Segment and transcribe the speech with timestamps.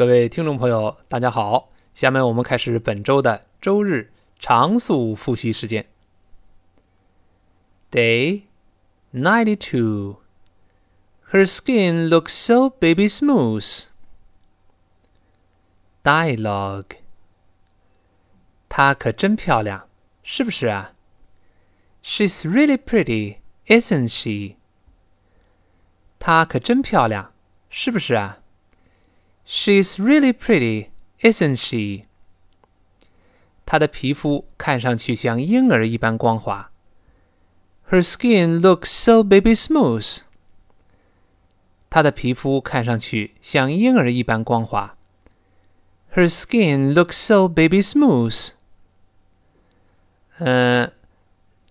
[0.00, 1.70] 各位听众朋友，大家好！
[1.94, 5.86] 下面我们开始本周的周日常速复习时间。
[7.90, 8.42] Day
[9.12, 10.16] ninety-two.
[11.30, 13.84] Her skin looks so baby smooth.
[16.04, 16.98] Dialogue.
[18.68, 19.88] 她可真漂亮，
[20.22, 20.92] 是不是啊？
[22.04, 24.56] She's really pretty, isn't she?
[26.18, 27.32] 她可真漂亮，
[27.70, 28.38] 是不是啊
[29.46, 30.88] ？She's really pretty,
[31.20, 32.06] isn't she?
[33.64, 36.70] 她的皮肤看上去像婴儿一般光滑。
[37.90, 40.18] Her skin looks so baby smooth.
[41.88, 44.96] 她的皮肤看上去像婴儿一般光滑。
[46.14, 48.50] Her skin looks so baby smooth.
[50.38, 50.92] 嗯，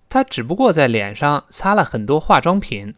[0.10, 2.96] 她只不过在脸上擦了很多化妆品。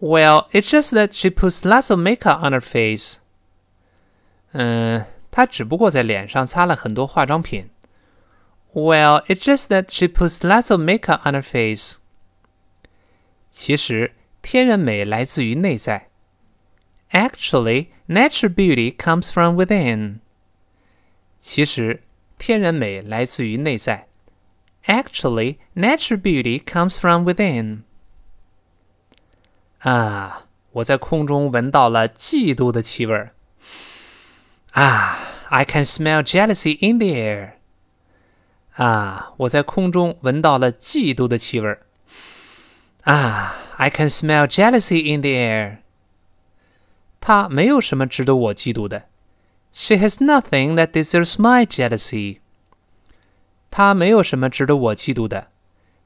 [0.00, 3.16] Well, it's just that she puts lots of makeup on her face.
[4.52, 7.68] 嗯，她只不过在脸上擦了很多化妆品。
[8.72, 11.96] Well, it's just that she puts lots of makeup on her face.
[13.50, 16.08] 其实，天然美来自于内在。
[17.12, 20.18] Actually, natural beauty comes from within.
[21.38, 22.02] 其实，
[22.38, 24.08] 天然美来自于内在。
[24.86, 27.82] Actually, natural beauty comes from within.
[29.78, 33.34] 啊，我在空中闻到了嫉妒的气味儿。
[34.72, 37.50] 啊，I can smell jealousy in the air。
[38.76, 41.86] 啊，我在空中闻到了嫉妒的气味儿。
[43.02, 45.76] 啊，I can smell jealousy in the air。
[47.20, 49.04] 她没有什么值得我嫉妒的。
[49.72, 52.38] She has nothing that deserves my jealousy。
[53.70, 55.48] 她没有什么值得我嫉妒的。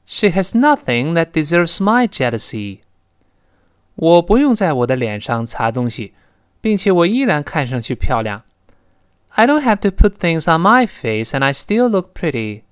[0.05, 2.79] She has nothing that deserves my jealousy。
[3.95, 6.13] 我不用在我的脸上擦东西，
[6.61, 8.42] 并且我依然看上去漂亮。
[9.33, 12.63] I don't have to put things on my face and I still look pretty.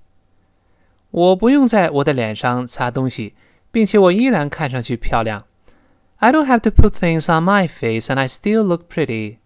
[1.10, 3.34] 我不用在我的脸上擦东西，
[3.70, 5.44] 并且我依然看上去漂亮。
[6.16, 9.38] I don't have to put things on my face and I still look pretty.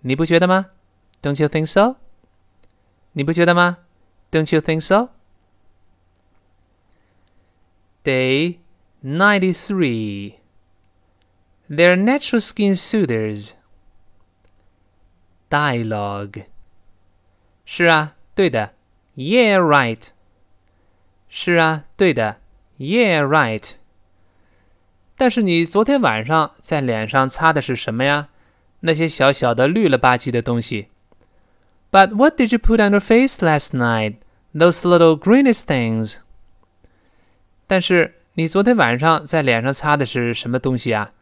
[0.00, 0.66] 你不觉得吗？
[1.22, 1.96] Don't you think so?
[3.12, 3.78] 你不觉得吗？
[4.30, 5.10] Don't you think so?
[8.04, 8.58] Day
[9.02, 10.34] ninety-three.
[11.68, 13.52] They're natural skin soothers.
[15.50, 16.44] Dialogue.
[17.64, 18.72] 是啊，对的。
[19.16, 20.00] Yeah, right.
[21.28, 22.36] 是啊，对的。
[22.78, 23.70] Yeah, right.
[25.16, 28.28] 但是你昨天晚上在脸上擦的是什么呀？
[28.80, 30.88] 那些小小的绿了吧唧的东西。
[31.90, 34.16] But what did you put on your face last night?
[34.54, 36.16] Those little greenish things.
[37.66, 41.12] 但是你昨天晚上在脸上擦的是什么东西啊？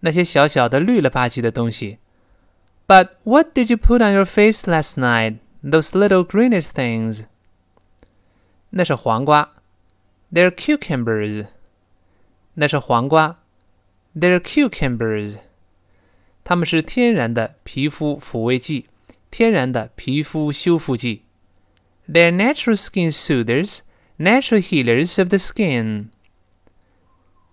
[0.00, 1.98] 那些小小的绿了吧唧的东西。
[2.86, 5.38] but what did you put on your face last night?
[5.62, 7.26] Those little greenish things.
[8.70, 9.50] 那是黄瓜。
[10.32, 11.46] They're cucumbers.
[12.54, 13.38] 那是黄瓜。
[14.14, 15.38] They're cucumbers.
[16.44, 18.86] 它们是天然的皮肤抚慰剂，
[19.30, 21.22] 天然的皮肤修复剂。
[22.08, 23.78] They're natural skin soothers,
[24.18, 26.08] natural healers of the skin.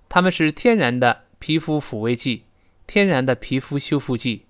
[0.09, 2.45] 它们是天然的皮肤抚慰剂，
[2.87, 4.45] 天然的皮肤修复剂。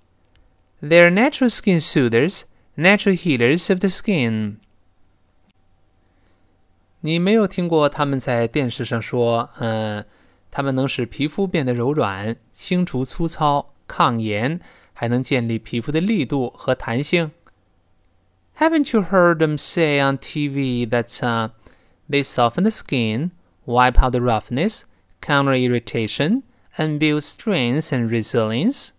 [0.82, 2.44] they're natural skin soothers,
[2.76, 4.58] natural healers of the skin.
[7.02, 10.06] 你没有听过他们在电视上说，嗯，
[10.52, 14.60] 它们能使皮肤变得柔软、清除粗糙、抗炎，
[14.94, 17.32] 还能建立皮肤的力度和弹性？
[18.58, 21.52] Haven't you heard them say on TV that uh,
[22.10, 23.32] they soften the skin,
[23.66, 24.82] wipe out the roughness,
[25.22, 26.42] counter irritation,
[26.76, 28.90] and build strength and resilience?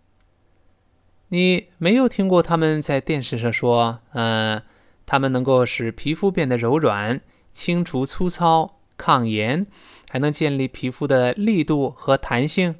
[1.28, 4.62] 你没有听过他们在电视上说，嗯，
[5.06, 7.20] 他们能够使皮肤变得柔软、
[7.52, 9.66] 清除粗糙、抗炎，
[10.10, 12.74] 还能建立皮肤的力度和弹性？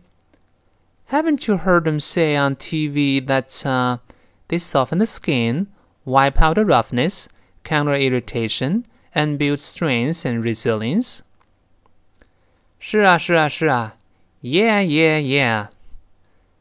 [1.11, 3.99] Haven't you heard them say on TV that uh,
[4.49, 5.67] they soften the skin,
[6.05, 7.27] wipe out the roughness,
[7.65, 11.21] counter irritation, and build strength and resilience？
[12.79, 13.97] 是啊，是啊，是啊，
[14.43, 15.69] Yeah, yeah, yeah。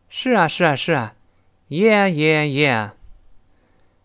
[0.09, 1.13] 是啊，是啊，是啊。
[1.68, 2.90] Yeah, yeah, yeah。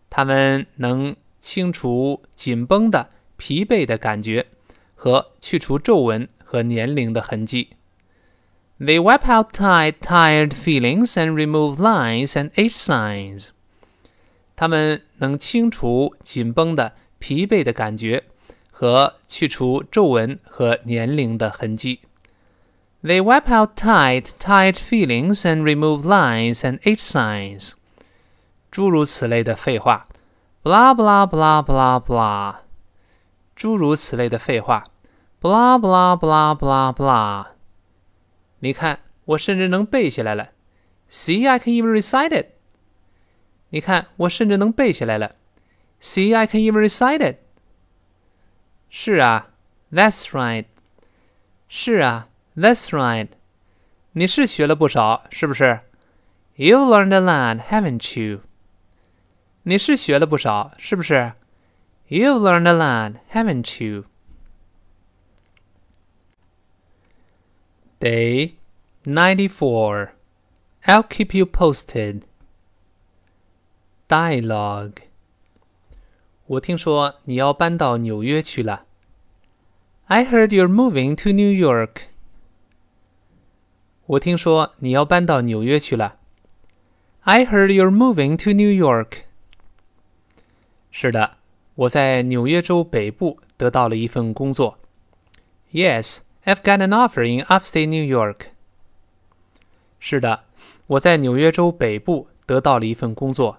[0.08, 4.46] 他们能清除紧绷的、疲惫的感觉，
[4.94, 7.70] 和去除皱纹和年龄的痕迹。
[8.78, 13.48] They wipe out tired, tired feelings and remove lines and age signs。
[14.56, 18.24] 他们能清除紧绷的、疲惫的感觉，
[18.70, 22.00] 和去除皱纹和年龄的痕迹。
[23.03, 27.73] They wipe out tight, tight feelings and remove lines and age signs.
[28.71, 30.07] 诸如此类的废话，
[30.63, 32.55] blah blah blah blah blah，
[33.55, 34.85] 诸如此类的废话，
[35.39, 37.47] blah blah blah blah blah。
[38.59, 40.49] 你看，我甚至能背下来了。
[41.11, 42.47] See, I can even recite it。
[43.69, 45.35] 你看，我甚至能背下来了。
[46.01, 47.37] See, I can even recite it。
[48.89, 49.49] 是啊，
[49.91, 50.65] That's right。
[51.67, 52.27] 是啊
[52.59, 53.29] ，That's right。
[54.13, 55.81] 你是学了不少，是不是？
[56.55, 58.41] You've learned a lot, haven't you？
[59.63, 61.33] 你是学了不少，是不是？
[62.07, 64.05] You've learned a lot, haven't you?
[67.99, 68.55] Day
[69.03, 70.09] 94.
[70.85, 72.21] I'll keep you posted.
[74.07, 74.97] Dialogue.
[76.45, 78.85] 我听说你要搬到纽约去了。
[80.05, 82.03] I heard you're moving to New York.
[84.09, 86.17] 我听说你要搬到纽约去了。
[87.21, 89.23] I heard you're moving to New York.
[90.91, 91.37] 是的，
[91.75, 94.77] 我在纽约州北部得到了一份工作。
[95.71, 98.47] Yes, I've got an offer in upstate New York.
[99.99, 100.43] 是的，
[100.87, 103.57] 我在纽约州北部得到了一份工作。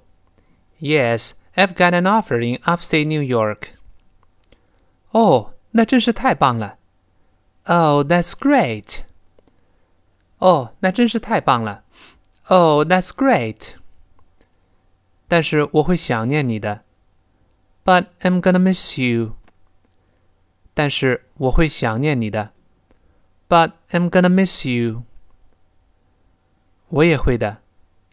[0.80, 3.70] Yes, I've got an offer in upstate New York.
[5.10, 6.76] 哦，那真是太棒了。
[7.64, 9.00] Oh, that's great.
[10.40, 11.82] 哦，那真是太棒了。
[12.48, 13.74] Oh, that's great.
[15.28, 16.82] 但是我会想念你的。
[17.84, 19.36] But I'm gonna miss you.
[20.74, 22.52] 但是我会想念你的。
[23.48, 25.04] But I'm gonna miss you.
[26.88, 27.58] 我也会的。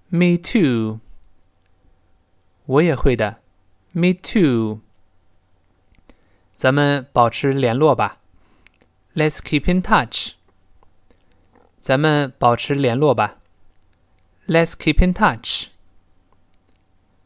[0.09, 0.99] Me too.
[2.65, 3.37] 我也会的。
[3.91, 4.79] Me too.
[6.55, 8.19] 咱们保持联络吧。
[9.13, 10.33] Let's keep in touch.
[11.87, 13.37] 咱们保持联络吧。
[14.47, 15.67] Let's keep in touch.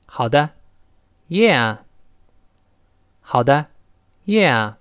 [0.06, 0.52] 好的。
[1.30, 1.80] Yeah.
[3.22, 3.68] 好的，
[4.26, 4.76] Yeah。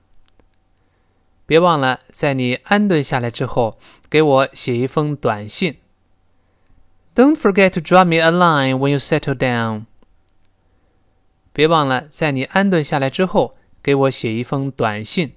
[1.47, 3.79] 别忘了，在你安顿下来之后，
[4.09, 5.79] 给我写一封短信。
[7.15, 9.87] Don't forget to drop me a line when you settle down。
[11.53, 15.35] 别忘了，在你安顿下来之后，给我写一封短信。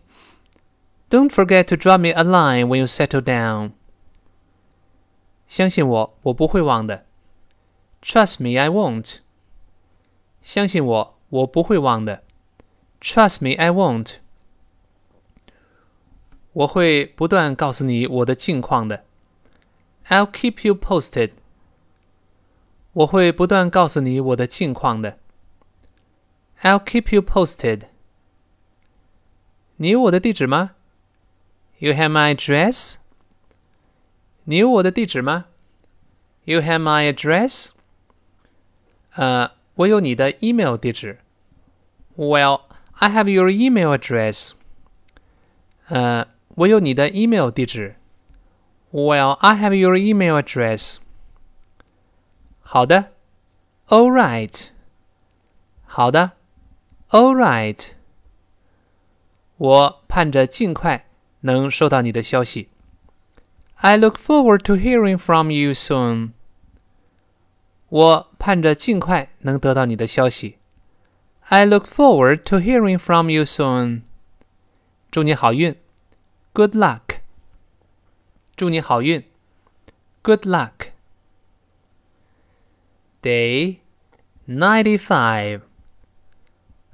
[1.09, 3.71] Don't forget to drop me a line when you settle down。
[5.53, 7.05] 相信我，我不会忘的。
[8.01, 9.17] Trust me, I won't。
[10.41, 12.23] 相信我，我不会忘的。
[13.01, 14.15] Trust me, I won't.
[16.53, 19.03] 我会不断告诉你我的近况的。
[20.07, 21.31] I'll keep you posted.
[22.93, 25.19] 我会不断告诉你我的近况的。
[26.61, 27.83] I'll keep you posted.
[29.77, 30.71] 你有我的地址吗？
[31.77, 32.95] You have my address.
[34.45, 35.45] 你有我的地址吗？
[36.43, 37.69] You have my address.
[39.15, 41.19] 呃，我有你的 email 地址。
[42.15, 42.61] Well.
[43.01, 44.51] I have your email address.
[45.87, 47.95] 呃，我有你的 email 地址。
[48.91, 50.97] Well, I have your email address.
[52.59, 53.11] 好的，
[53.87, 54.67] All right.
[55.85, 56.31] 好的，
[57.09, 57.91] All right.
[59.55, 61.05] 我盼着尽快
[61.39, 62.67] 能收到你的消息。
[63.81, 66.33] I look forward to hearing from you soon.
[67.89, 70.57] 我盼着尽快能得到你的消息。
[71.47, 74.03] I look forward to hearing from you soon.
[75.11, 75.75] 祝你好运，
[76.53, 77.21] Good luck.
[78.55, 79.23] 祝你好运，
[80.21, 80.91] Good luck.
[83.23, 83.77] Day
[84.47, 85.61] 95.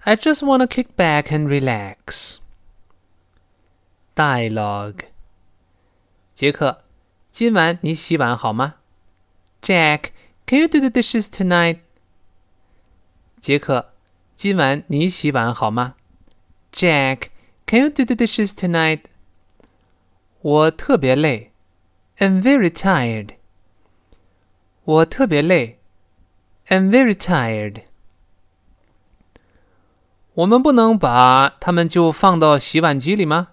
[0.03, 2.39] I just want to kick back and relax.
[4.15, 5.05] Dialogue.
[6.39, 6.83] 杰克，
[7.31, 8.75] 今晚你洗碗好吗？
[9.61, 10.11] Jack,
[10.45, 11.79] can you do the dishes tonight?
[13.39, 13.91] 杰克。
[14.35, 15.95] 今晚你洗碗好吗？
[16.73, 19.03] Jack，Can you do the dishes tonight？
[20.41, 21.51] 我特别累，
[22.17, 23.35] I'm very tired。
[24.83, 25.79] 我特别累，
[26.67, 27.83] I'm very tired。
[30.33, 33.47] 我们不能把它们就放到洗碗机里吗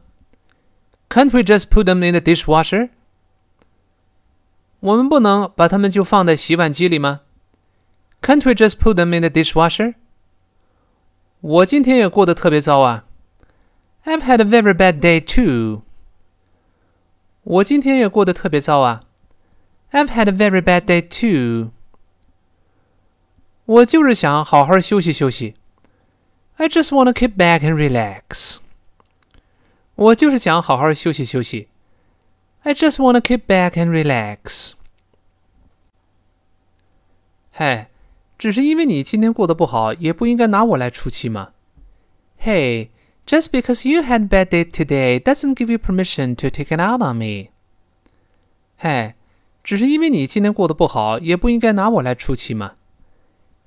[1.08, 2.90] ？Can't we just put them in the dishwasher？
[4.80, 7.20] 我们不能把它们就放在洗碗机里吗？
[8.20, 9.94] Can't we just put them in the dishwasher？
[11.40, 13.04] 我今天也过得特别糟啊。
[14.04, 15.82] I've had a very bad day too。
[17.42, 19.04] 我今天也过得特别糟啊。
[19.92, 21.72] I've had a very bad day too。
[23.64, 25.54] 我就是想好好休息休息。
[26.56, 28.56] I just want to keep back and relax。
[29.96, 31.68] 我就是想好好休息休息。
[32.62, 34.72] I just want to keep back and relax。
[37.50, 37.88] 嗨，
[38.38, 41.52] 只是因为你今天过得不好，也不应该拿我来出气嘛。
[42.40, 42.88] Hey,
[43.26, 46.80] just because you had a bad day today doesn't give you permission to take it
[46.80, 47.50] out on me.
[48.78, 49.14] 嘿，
[49.62, 52.72] 只是因为你今天过得不好，也不应该拿我来出气嘛。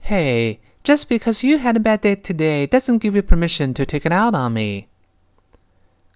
[0.08, 4.02] Hey, just because you had a bad day today doesn't give you permission to take
[4.02, 4.88] it out on me.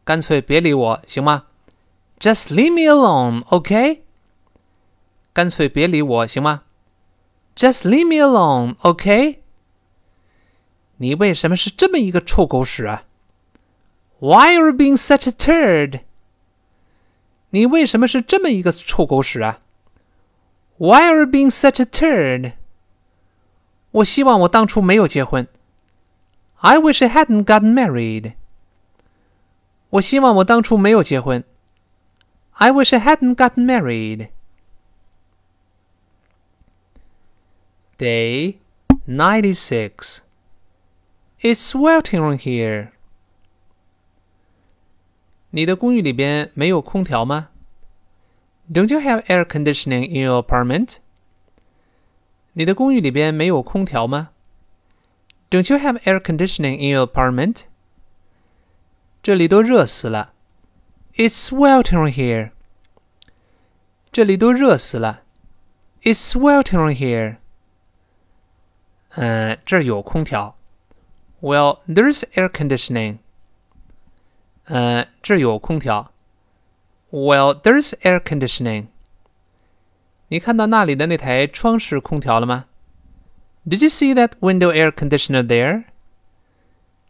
[0.03, 1.45] 干脆别理我，行吗？
[2.19, 4.01] Just leave me alone, okay?
[5.33, 6.63] 干脆别理我，行吗？
[7.55, 9.37] Just leave me alone, okay?
[10.97, 13.03] 你为什么是这么一个臭狗屎啊？
[14.19, 16.01] Why are you being such a turd?
[17.51, 19.59] 你为什么是这么一个臭狗屎啊？
[20.77, 22.53] Why are you being such a turd?
[23.91, 25.47] 我希望我当初没有结婚。
[26.57, 28.33] I wish I hadn't gotten married.
[29.93, 31.43] 我希望我当初没有结婚。
[32.53, 34.29] I wish I hadn't gotten married.
[37.97, 38.57] Day
[39.07, 40.19] 96.
[41.41, 42.89] It's sweltering here.
[45.51, 47.49] 你的公寓里边没有空调吗？
[48.71, 50.97] Don't you have air conditioning in your apartment?
[52.53, 54.29] 你的公寓里边没有空调吗？
[55.49, 57.63] Don't you have air conditioning in your apartment?
[59.23, 60.33] 这里都热死了。
[61.15, 62.51] It's sweltering here.
[64.11, 65.21] 这里都热死了。
[66.01, 67.37] It's sweltering here.
[69.15, 70.55] 嗯，这儿有空调。
[71.41, 73.17] Well, there's air conditioning.
[74.65, 76.11] 嗯，这儿有空调。
[77.11, 78.87] Well, there's air conditioning.
[80.29, 82.65] 你看到那里的那台窗式空调了吗？
[83.67, 85.85] Did you see that window air conditioner there?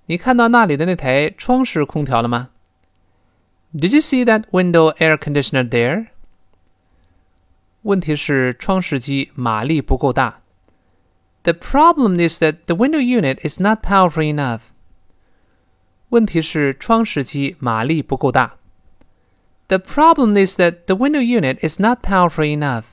[0.05, 2.49] 你看到那里的那台窗式空调了吗？
[3.73, 6.07] Did you see that window air conditioner there?
[7.83, 10.41] 问题是窗式机马力不够大。
[11.43, 14.61] the problem is that the window unit is not powerful enough.
[16.09, 18.57] 问题是窗式机马力不够大。
[19.67, 22.83] The problem is that the window unit is not powerful enough.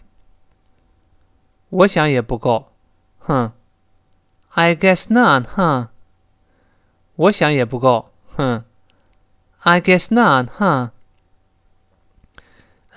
[1.70, 2.72] 我想也不够。
[3.18, 3.52] 哼。
[4.50, 5.88] I guess not, huh?
[7.20, 8.10] 我想也不够。
[8.36, 8.64] 哼。
[9.60, 10.90] I guess not, huh?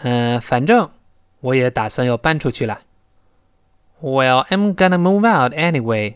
[0.01, 0.91] 嗯，反正
[1.39, 2.81] 我也打算要搬出去了。
[4.01, 6.15] well, I'm gonna move out anyway.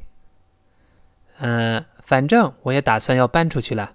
[1.40, 3.94] 嗯，反正我也打算要搬出去了。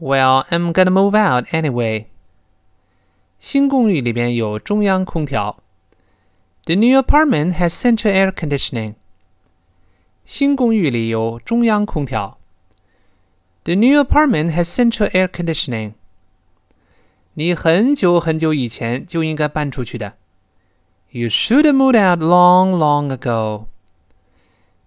[0.00, 2.06] Well, I'm gonna move out anyway.
[3.38, 5.62] 新公寓里边有中央空调。
[6.64, 8.94] The new apartment has central air conditioning.
[10.24, 12.38] 新公寓里有中央空调。
[13.64, 15.94] The new apartment has central air conditioning.
[17.34, 20.14] 你很久很久以前就应该搬出去的。
[21.10, 23.66] You should have moved out long, long ago.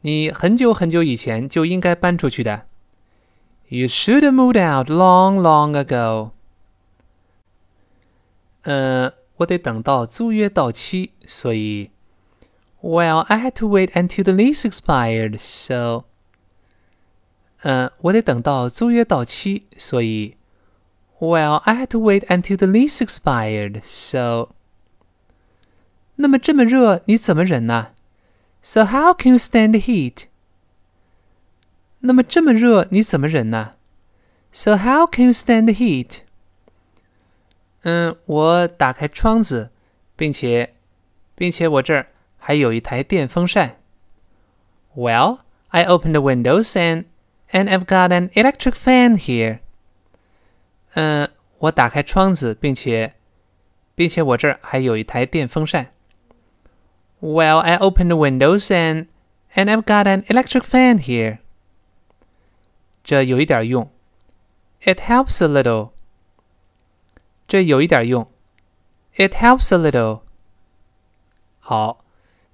[0.01, 2.65] 你很久很久以前就应该搬出去的。
[3.69, 6.31] You should have moved out long, long ago.
[8.63, 11.91] 呃，我得等到租约到期，所以。
[12.81, 16.05] Well, I had to wait until the lease expired, so.
[17.65, 20.35] 呃，我得等到租约到期，所以。
[21.19, 24.49] Well, I had to wait until the lease expired, so.
[26.15, 27.89] 那么这么热，你怎么忍呢？
[28.63, 30.23] So how can you stand the heat？
[31.99, 33.73] 那么这么热，你怎么忍呢？
[34.51, 36.21] So how can you stand the heat？
[37.83, 39.69] 嗯，我打开窗子，
[40.15, 40.73] 并且，
[41.35, 42.07] 并且我这儿
[42.39, 43.77] 还有一台电风扇。
[44.95, 47.05] Well, I opened the windows and
[47.51, 49.59] and I've got an electric fan here.
[50.93, 53.13] 嗯，我打开窗子，并且，
[53.95, 55.93] 并且我这儿还有一台电风扇。
[57.21, 59.05] well, I opened the windows and
[59.53, 61.37] and I've got an electric fan here.
[63.03, 63.89] 这有一点用。
[64.83, 65.91] It helps a little.
[67.47, 68.27] 这有一点用。
[69.15, 70.21] It helps a little.
[71.59, 72.03] 好，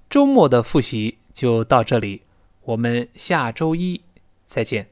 [0.09, 2.23] 周末的复习就到这里，
[2.63, 4.01] 我们下周一
[4.52, 4.91] 再见。